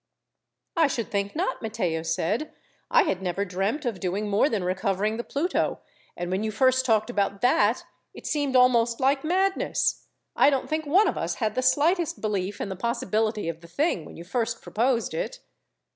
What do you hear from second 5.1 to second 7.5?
the Pluto, and when you first talked about